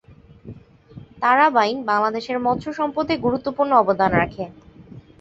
[1.21, 4.43] তারা বাইন বাংলাদেশের মৎস্য সম্পদে গুরুত্বপূর্ণ অবদান রাখে।